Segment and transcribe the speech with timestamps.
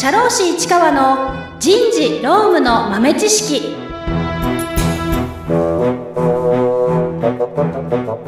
[0.00, 3.74] 社労士市川の人事労務の豆知識。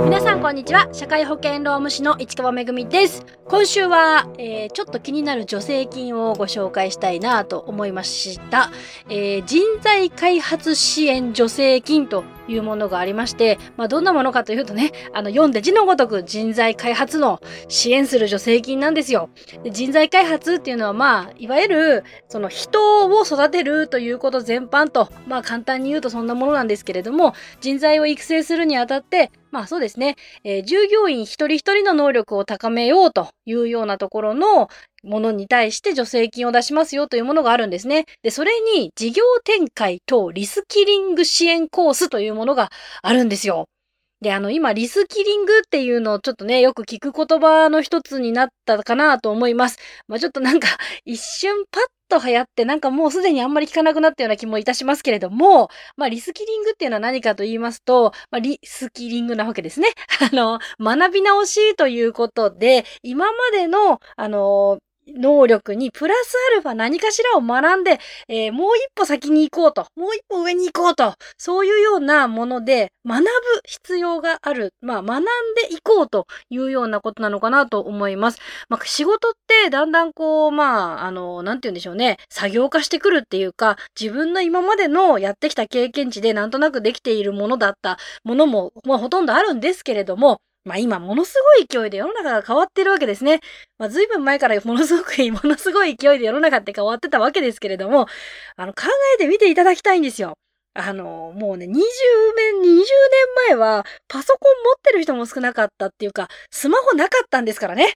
[0.05, 0.89] 皆さんこんにちは。
[0.93, 3.25] 社会保険労務士の市川めぐみです。
[3.47, 8.73] 今週は、えー、ちょっと気になる助成金をご紹介したいなと思いました、
[9.09, 19.31] えー、人材開発支援助成金というものがありまして、まあ、どんなものかというとね、あの、読んで字のごとく人材開発の支援する助成金なんですよ。
[19.63, 34.69] で人材開発っていうのは、まあ、いわゆる、その人を育てるということ全般と、まあ、簡単に言うとそんなものなんですけれども、人材を育成するにあたって、まあそうですね、えー、従業員一人一人の能力を高めようというようなところの
[35.03, 38.07] ものに対して助成金を出しますよというものがあるんですね。
[38.23, 42.71] で、それに事業展開とリスキリング支援コースというものが
[43.03, 43.67] あるんですよ。
[44.21, 49.79] で、あの、今、リスキリングっていうのをちょっとね、よく聞く言葉の一つになったかなと思います。
[50.09, 50.69] まあ、ちょっとなんか、
[51.07, 59.89] 一瞬パッと流行って、なんかもうすでにあんまり聞かなくなったような気もいたしますけれども、まあ、リスキリングっていうのは何かと言いますと、まあ、リスキリングなわけですね。
[60.31, 67.99] あの、学び直しということで、今までの、あの、能力にプラスアルファ何かしらを学んで、
[68.29, 73.29] えー、もう一歩先に行こうと、もう一歩上に行こうと、そういうようなもので学ぶ
[73.65, 74.73] 必要がある。
[74.81, 75.25] まあ、学ん
[75.69, 78.39] でいこうというようなことなのかなと思います。
[78.69, 82.19] まあ、仕事ってだんだんこう、まあ、あの、なんて言うんでしょうね。
[82.29, 93.41] 作業化してくるっていうか、自分の今までのやってきた経験値でなんとなくできているものだったものも、まあ、ほとんどあるんですけれども、まあ今ものすごい勢いで世の中が変わってるわけですね。
[93.79, 98.07] まあ随分前からものすごく、ものすごい勢いで世の中って変わってたわけですけれども、
[98.57, 98.83] あの考
[99.15, 100.35] えてみていただきたいんですよ。
[100.75, 101.75] あの、もうね、20年、
[102.63, 102.85] 20年
[103.49, 107.95] 前はパソコン持ってる人も少なかったっていうか、スマホなかったんですからね。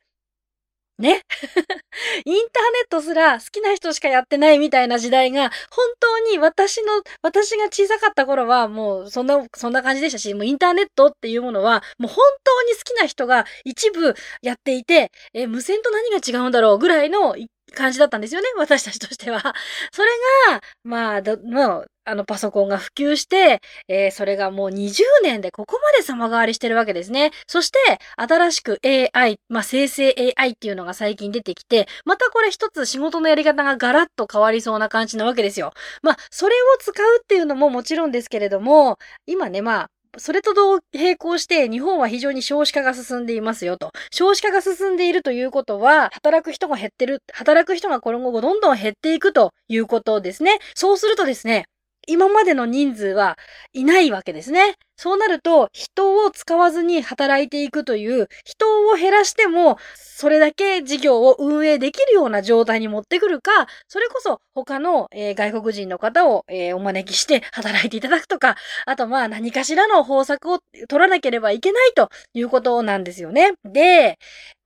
[0.99, 1.23] ね。
[2.25, 17.37] インターネットすら好きな人しかやってないみたいな時代が、本当に私の、私が小さかった頃はもうそんな、そんな感じでしたし、もうインターネットっていうものは、もう本当に好きな人が一部やっていて、え、無線と何が違うんだろうぐらいの
[17.75, 19.55] 感じだったんですよね、 私たちとしては。
[19.93, 20.09] それ
[20.51, 27.31] が、まあ、ど、まあ、あのパソコンが普及して、えー、それがもう20年でここまで様変わりしてるわけですね。
[27.47, 27.79] そして、
[28.17, 35.73] 新しく AI、まあ、生成 AI っていうのが最近出てきて、またこれ一つ仕事のやり方がガラッと変わりそうな感じなわけですよ。
[36.03, 39.89] まあ、それを使うっていうのももちろんですけれども、今ね、まあ、
[40.19, 43.91] それと同並行して日本は非常に少子化が進んでいますよと。
[44.13, 50.59] 少子化が進んでいるということは、働く人が減ってる、働く人が今後どんどん減っていくということですね。
[50.75, 51.67] そうするとですね、
[52.07, 53.37] 今までの人数は
[53.73, 54.75] いないわけですね。
[54.97, 59.79] そうなると、人を使わずに働いていくという、人を減らしても、
[60.17, 68.57] それだけ事業を運営できるような状態に持ってくるか、それこそ他の、えー、外国人の方を、えー、お招きして働いていただくとか、
[68.87, 73.55] あとまあ何かしらの方策を取らなければいけないということなんですよね。
[73.65, 74.19] で、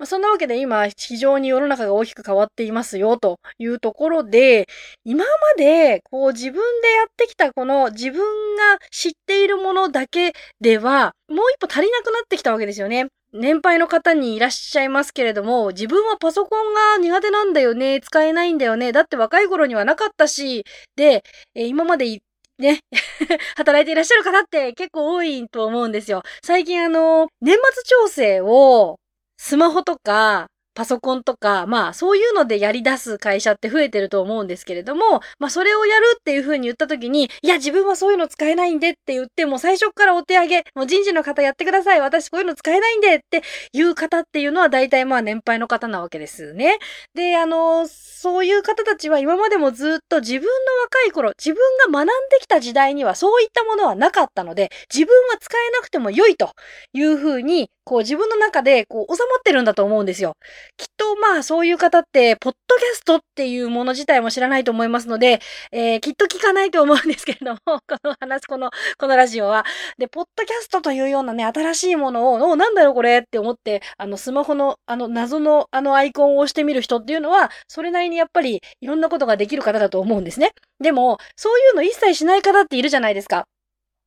[0.04, 4.66] そんなわけで今非常に世の中が大きく変わっていますよというところで、
[5.04, 8.20] 今までこう自分でやってきたこの自分
[8.56, 13.06] が知っているものだけけでは、もう一歩足りなくなってきたわけですよね。
[13.32, 20.64] 年配の方にいらっしゃいますけれども、自分はパソコンが苦手なんだよね、使えないんだよね、だって若い頃にはなかったし、
[20.96, 21.22] で、
[21.54, 22.20] え今まで
[22.58, 22.80] ね、
[23.56, 26.22] 働いていらっしゃる方って結構多いと思うんですよ。
[26.42, 28.98] 最近あの、年末調整を
[29.36, 46.78] スマホとかパソコンとか、まあそういうのでやり出す会社って増えてると思うんですけれども、まあそれをやるっていう風に言った時に、いや自分はそういうの使えないんでって言って、もう最初からお手上げ、もう人事の方やってください、私こういうの使えないんでっていう方っていうのは大体まあ年配の方なわけですね。
[47.12, 50.48] で、あの、そういう方たちは今までもずっと自分の
[50.82, 56.52] 若い頃、自分が学んできた時代にはそういったものはなかったので、自分は使えなくても良いと
[56.92, 60.34] いう風に、こう自分の中でこう収まってるんだと思うんですよ。
[60.76, 65.40] きっとまあそういう方って、ポッドキャストっていうもの自体も知らないと思いますので、
[65.72, 69.64] えー、きっと聞かないと思うんですけれども、 この話、この、このラジオは。
[69.98, 80.52] で、ポッドキャストというようなね、新しいものを、お、なんだろうこれって思って、あの、スマホの、あの、謎の、あのアイコンを押してみる人っていうのは、それなりにやっぱりいろんなことができる方だと思うんですね。
[80.80, 83.46] でも、そういうの一切しない方っているじゃないですか。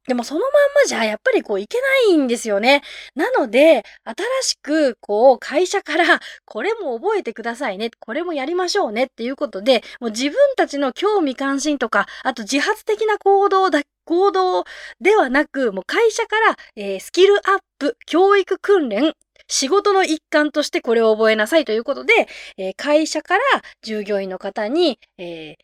[0.07, 0.51] でもそのまん
[0.83, 2.81] まじゃやっぱりこういけないんですよね。
[3.15, 14.63] なので、新しくこう会社からこれも覚えてくださいね、これもやりましょうねっていうことで、もう自分たちの興味関心とか、あと自発的な行動だ、行動
[14.99, 19.13] ではなく、もう会社から、えー、スキルアップ、教育訓練、
[19.47, 22.27] 仕事の一環としてこれを覚えなさいということで、
[22.57, 23.41] えー、会社から
[23.83, 25.55] 従業員の方に、えー、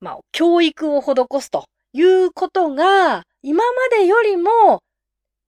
[0.00, 4.80] まあ、教育を施すということが、今までよりも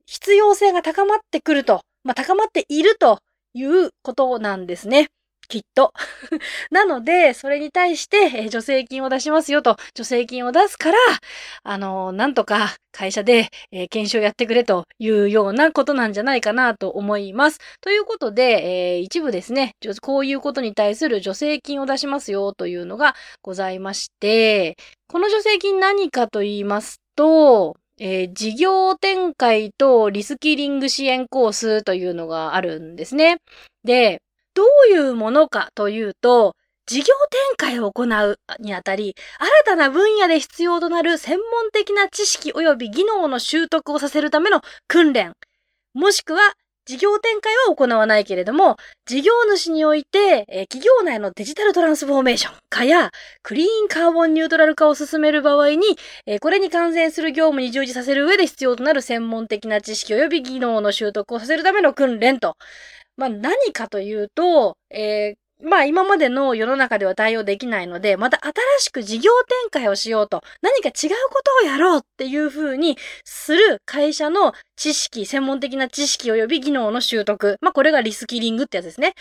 [0.07, 3.19] 必要性が高まってくると、まあ、高まっていると
[3.55, 5.09] いうことなんですね。
[5.49, 5.93] きっと。
[6.71, 10.99] なので、それに対して、えー、助成金を出しますよと、助成金を出すから、
[11.63, 17.59] あの、なんとか会社で、えー、研修をやってくれというようなことなんじゃないかなと思います。
[17.81, 24.77] ということで、え一部ですね、こういうことに対する助成金を出しますよというのがございまして、
[25.09, 33.39] この助成金何かと言いますと、えー、事業展開とリスキリング支援コースというのがあるんですね。
[33.85, 34.21] で、
[34.55, 36.57] どういうものかというと、
[36.87, 45.35] 事業展開を行うにあたり、新たな分野で必要となる専門的な知識及び技能の習得をさせるための訓練、
[45.95, 46.41] もしくは
[46.87, 48.77] 事業展開は行わないけれども、
[49.07, 53.11] 事業主において、え企業内のデジタルトランスフォーメーション化や、
[53.43, 55.79] クリーンカーボンニュートラル化を進める場合に、
[56.27, 62.57] えこれに関連する業務に従事させる上で必要となる専門的な知識及び技能の習得をさせるための訓練と。
[63.17, 69.31] まあ、何かというと、えー、まあ今までの世の中では対応できないので、また新しく事業
[69.63, 77.59] 展開をしようと、何か違うことをやろうっていうふうにする会社の知識、専門的な知識及び技能の習得。
[77.61, 79.15] まあこれがリスキリングってやつですね。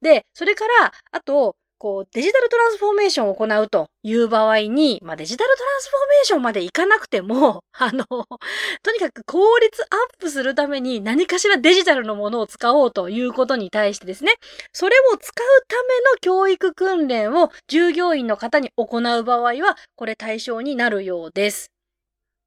[0.00, 14.34] で、それから、あと、こう、デジタルトランスフォーメーションを行うという場合に、まあ、デジタルトランスフォーメーションまでいかなくても、 あの、とにかく効率アップするために何かしらデジタルのものを使おうということに対してですね、
[14.72, 21.72] それを使うための教育訓練を従業員の方に行う場合は、これ対象になるようです。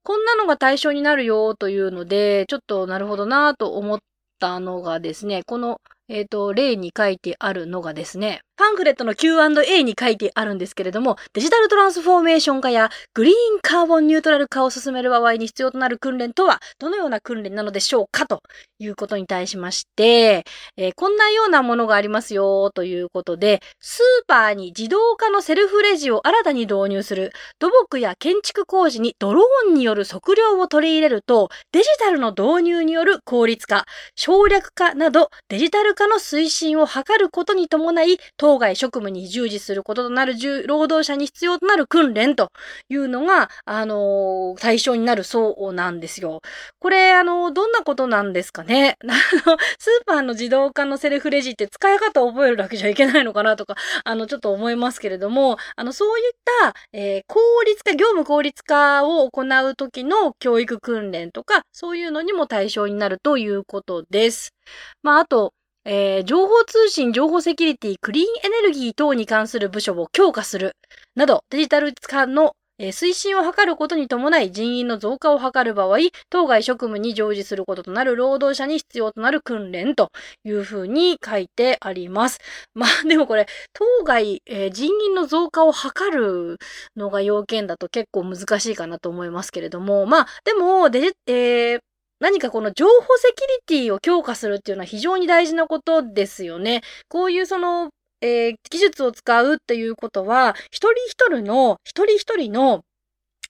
[0.04, 4.00] こんなのが対象になるよというので、ちょっとなるほどなと思っ
[4.40, 18.42] たのがですね、このえっ、ー、と、例に書いてあるのがですね、パンフレットの Q&A に書いてあるんですけれども、デジタルトランスフォーメーション化やグリーンカーボンニュートラル化を進める場合に必要となる訓練とは、どのような訓練なのでしょうかと
[18.80, 20.46] いうことに対しまして、
[20.78, 33.86] えー、こんなようなものがありますよということで、スーパーに自動化のセルフレジを新たに導入する、土木や建築工事にドローンによる測量を取り入れると、デジタルの導入による効率化、
[34.16, 40.36] 省略化などデジタル化の推進を図ることに伴い、当該職務に従事することとなる
[40.68, 42.52] 労働者に必要となる訓練と
[42.90, 46.42] いうのが、あの、対象になるそうなんですよ。
[46.78, 64.54] これ、あの、どんなことなんですかね あのスーパーの自動化のセルフレジって使い方を覚えるだけじゃいけないのかなとか、あの、ちょっと思いますけれども、あの、そういった、えー、効率化、業務効率化を行う時の教育訓練とか、そういうのにも対象になるということです。
[65.02, 65.55] まあ、あと、
[65.86, 70.76] えー、情報通信、情報セキュリティ、クリーンエネルギー等に関する部署を強化する
[71.16, 75.98] など、デジタル化のえー、推進を図ることに伴い人員の増加を図る場合、
[76.30, 80.12] 当該職務に乗事することとなる労働者に必要となる訓練と
[80.44, 82.40] いうふうに書いてあります。
[82.76, 86.58] まあでもこれ、当該、えー、人員の増加を図る
[86.98, 91.80] のが要件だと結構難しいかなと思いますけれども、まあでも、で、えー
[92.20, 96.82] 何かこの情報セキュリティを強化するっていうのは非常に大事なことですよね。
[97.10, 97.90] こういうその、
[98.22, 102.84] えー、技術を使うっていうことは、一人一人の、一人一人の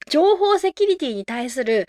[0.10, 1.88] 情報セキュリティに対する、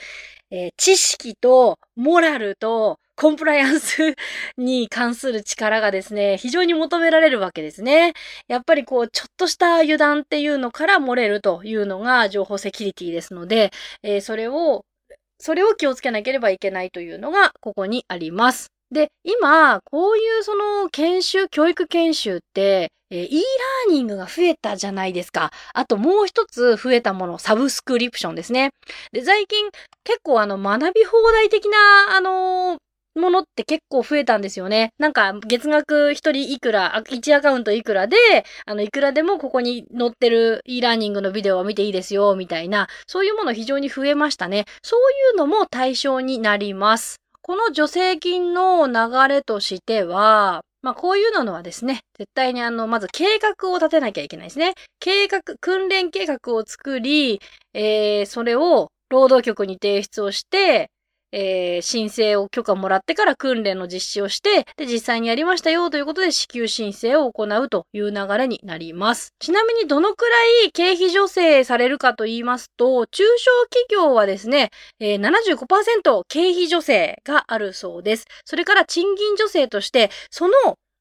[0.50, 4.14] えー、知識とモラルとコンプライアンス
[4.58, 8.12] に関する力がですね、非常に求められるわけですね。
[8.48, 13.70] やっぱりこう、ちょっとした油断っていうのから漏れるというのが情報セキュリティですので、
[14.02, 14.84] えー、それを
[15.38, 18.68] それを気をつけなければいけないというのがここにあります。
[18.90, 25.52] で、今、こういうその研修、教育研修って、えー、e ラーニングが増えたじゃないですか。
[25.74, 28.70] あともう一つ増えたもの、サブスクリプションですね。
[29.12, 29.70] で、最近
[30.04, 32.78] 結構あの学び放題的な、あのー、
[33.16, 34.92] ものって結構増えたんですよね。
[34.98, 38.16] なんか、月額一人いくら、1アカウントいくらで、
[38.66, 44.66] あの、いくらでもここに載ってる e ラーニングのビデオを見ていいですよ、みたいな、そういうもの非常に増えましたね。
[44.82, 47.20] そういうのも対象になります。
[47.42, 54.74] この助成金の流れとしては、まあこういうのはですね、絶対にあの、まず計画を立てなきゃいけないですね。
[55.00, 57.40] 計画、訓練計画を作り、
[57.72, 60.90] えー、それを労働局に提出をして、
[61.32, 69.32] えー、申請を許可もらってから訓練の実施をして、で、実際にやりましたよということで支給申請を行うという流れになります。
[69.38, 70.30] ちなみにどのくら
[70.66, 78.26] い経費助成されるかと言いますと、中小企業はですね、えー、75%経費助成があるそうです。
[78.44, 80.54] それから賃金助成として、その、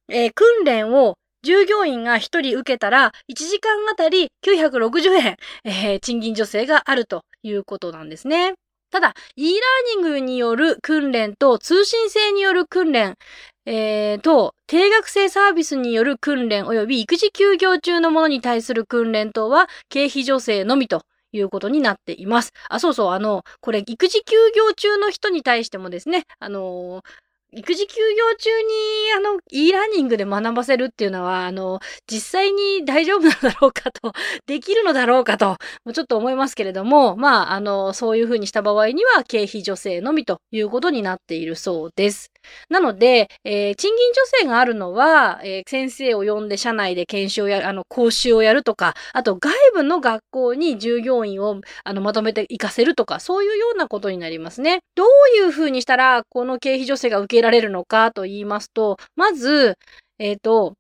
[0.10, 8.56] えー、訓練を従業員が1人受けたら、1時間あたり960円、えー、賃金助成があるということなんですね。
[8.92, 13.16] ただ、e ラーニングによる訓練と通信制による訓練、
[13.66, 21.02] えー、と、定額制サービスによる訓練及び育児休業中のものに対する訓練等は経費助成のみと
[21.32, 22.52] いうことになっています。
[22.70, 27.04] あ、そうそう、あの、これ、育児休業中の人に対してもですね、あのー、
[27.58, 28.68] 育児休業中に、
[29.16, 34.12] あの、e ラーニングで学ばせるっていうのは、あの、実際に大丈夫なのだろうかと、
[34.46, 35.48] できるのだろうかと、
[35.86, 42.35] もうちょっと思いますけれども、まあ、あの、そういうふうにした場合には、経費助成のみということになっているそうです。
[42.70, 54.80] なので、えー、賃金助成があるのは、えー、先生を呼んで社内で研修をやる、あの、講習をやるとか、あと外部の学校に従業員をあのまとめて行かせるとか、そういうようなことになりますね。
[54.96, 59.78] どういうふうにしたら、この経費助成が受けられるのかと言いますと、まず、
[60.20, 60.76] えっ、ー、と、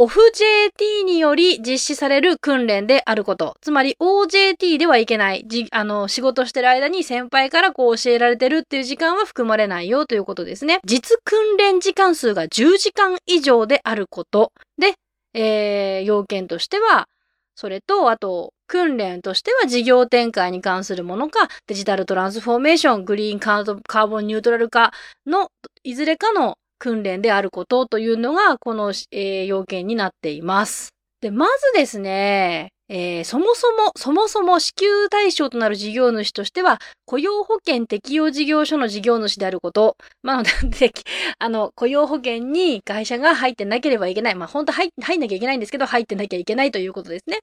[0.00, 3.56] オフ JT により実施される訓練であること。
[3.60, 5.42] つまり OJT ではいけない。
[5.48, 10.78] じ、あの、仕事してる間に先輩からこう教えられてるっていう時間は含まれないよということですね。
[10.84, 14.52] 実訓練時間数が10時間以上であること。
[14.80, 14.94] で、
[15.34, 17.08] えー、要件としては、
[17.56, 24.92] それと、あと、訓練としては事業展開に関するものか、デジタルトランスフォーメーション、グリーンカーボンニュートラル化
[25.26, 25.48] の
[25.82, 30.90] いずれかの訓練であることというのが、この、えー、要件になっています。
[31.20, 39.96] で、まずですね、えー、そもそも、そもそも支給対象となる事業主としては、雇用保険適用事業所の事業主であること。
[40.22, 40.92] まあ、 で、
[41.38, 44.34] あの、雇用保険に会社が入ってなければいけない。
[44.34, 47.40] まあ、本当入、入んなきゃいけないんですけど、入ってなきゃいけないということですね。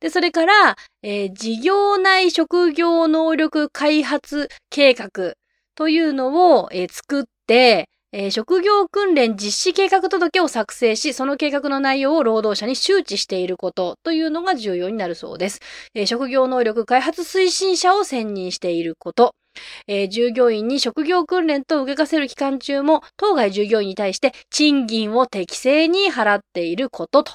[0.00, 5.34] で、それから、えー、事業内職業能力開発計画
[5.76, 15.58] というのを、えー、作って、えー、職業訓練実施計画届を作成し、その計画の内容を労働者に周知していることというのが重要になるそうです。
[15.94, 19.34] えー、職業能力開発推進者を選任していること。
[19.86, 27.32] えー、従業員に職業訓練と受けかせる期間中も、当該従業員に対して賃金を適正に払っていることと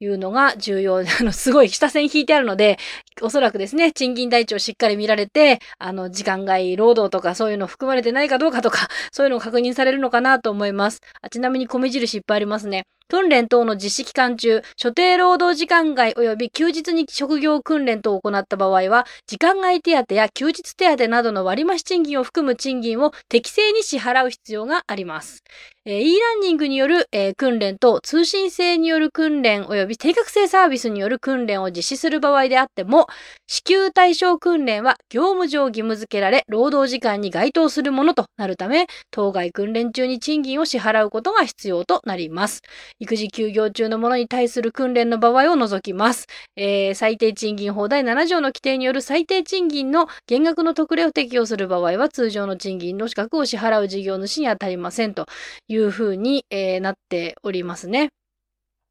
[0.00, 1.10] いうのが重要で。
[1.20, 2.78] あの、すごい下線引いてあるので、
[3.20, 11.00] おそらくですね、賃金台帳をしっかり見られて、あの、時間外労働とかそういうの含まれてないかどうかとか、そういうのを確認されるのかなと思います。
[11.20, 12.84] あちなみに米印いっぱいありますね。
[13.12, 25.44] 訓練等の実施期間中、所定労働時間外及び休日に職業訓練等を行った場合は、時間外手当や休日手当などの割増賃金を含む賃金を適正に支払う必要があります。
[25.84, 33.08] えー、e ランニングによる、えー、訓練と通信制による訓練及び定額制サービスによる訓練を実施する場合であっても、
[33.48, 42.62] 支給対象訓練は業務上義務付けられ、労働時間に該当するものとなるため、当該訓練中に賃金を支払うことが必要となります。
[43.02, 46.28] 育児休業中の者に対する訓練の場合を除きます。
[46.54, 55.26] えー、最低賃金法第7条の規定による最低賃金の減額の特例を適用する場合は、通常の賃金の資格を支払う事業主に当たりませんと
[55.66, 58.10] いうふうに、えー、なっておりますね。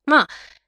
[0.05, 0.27] まあ、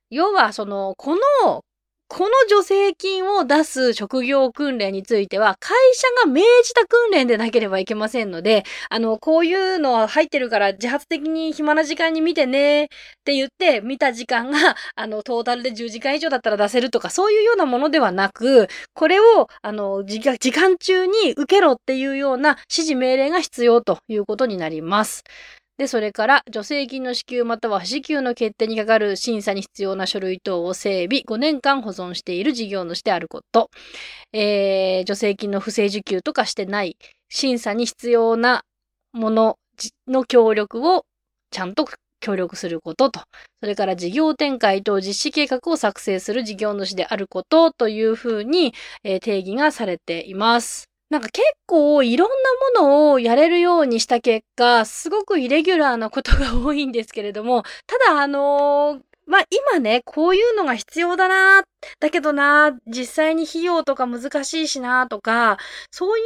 [0.09, 1.65] 要は、その、この
[2.13, 12.88] この助成金を出す職業訓練については、会社が命じた訓練でなければいけませんので、あの、こういうのは入ってるから自発的に暇な時間に見てねっ
[13.25, 25.24] て言って、見た時間が、 あの、トータルで10時間以上だったら出せるとか、そういうようなものではなく、これを、あの、時間中に受けろっていうような指示命令が必要ということになります。
[25.77, 33.72] で、それから、助成金の支給または不支給の決定にかかる審査に必要な書類等を整備、5年間保存している事業主であること、
[34.34, 38.63] えー、助成金の不正受給とかしてない、審査に必要な
[39.13, 39.58] もの
[40.08, 41.06] の協力を
[41.50, 41.88] ちゃんと
[42.20, 43.22] 協力することと、
[43.60, 50.92] それから事業展開と実施計画を作成する事業主であることというふうに、えー、定義がされています。
[51.13, 52.29] なんか結構いろん
[52.74, 61.65] なものをやれるようにした結果、すごくイレギュラーなことが多いんですけれども、ただあのー、まあ、今ね、こういうのが必要だな、
[62.00, 65.58] だけどな、実際に費用とか難しいしな、とか、
[65.91, 66.25] そういう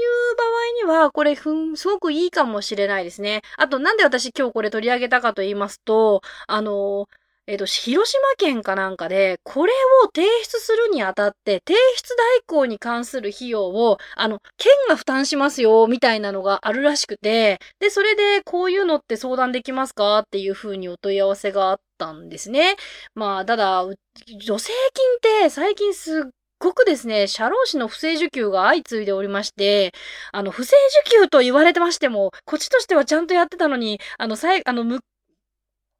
[0.86, 3.42] 場合には、これふん、すごくいいかもしれないですね。
[3.58, 9.72] あと、なんで私今日これ取り上げたかと言いますと、あのーえっ、と、広島県かなんかで、これ
[10.04, 22.76] を提出するにあたって、提出代行に関する費用を、あの、県が負担しますよ、みたいなのがあるらしくて、で、それで、こういうのって相談できますかっていう風にお問い合わせがあったんですね。
[23.16, 29.94] まあ、ただ、助成金って最近すっごくですね、社労士の不正受給が相次いでおりまして、
[30.34, 30.76] あの、不正
[31.06, 35.00] 受給と言われてましても、こっちとしてはちゃんとやってたのに、あの、さい、あの、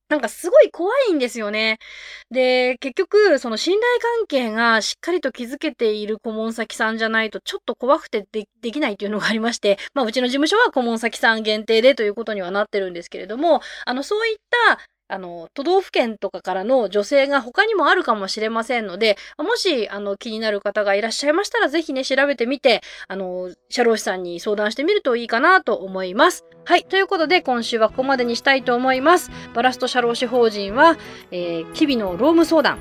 [0.10, 1.80] なんかすごい怖いんですよね。
[2.32, 3.84] で、結局、その信頼
[4.20, 14.38] 関係がしっかりと築けている顧問先さんじゃないと、ちょっと怖くてできないというのがありまして、まあ、うちの事務所は顧問先さん限定でということにはなってるんですけれども、あの、そういっ
[14.68, 26.46] たあの、都道府県とかからの女性が他にもあるかもしれませんので、もし、あの、気になる方がいらっしゃいましたら、ぜひね、調べてみて、あの、社労士さんに相談してみるといいかなと思います。
[26.66, 26.84] はい。
[26.84, 29.32] ということで、今週はここまでにしたいと思います。
[29.54, 30.98] バラスト社労士法人は、
[31.32, 32.78] えー、日々の労務相談、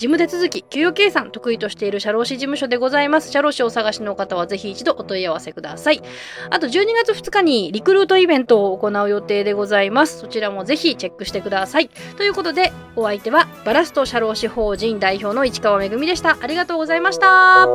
[0.00, 3.30] 事務手続き、給与計算得意としている社労士事務所でございます。
[3.30, 6.00] 社労士をお探しの方はぜひ一度お問い合わせください。
[6.48, 10.20] あと12月2日にリクルートイベントを行う予定でございます。
[10.20, 11.90] そちらもぜひチェックしてください。
[12.16, 16.38] ということで、お相手はバラスト社労士法人代表の市川めぐみでした。
[16.40, 17.66] ありがとうございました。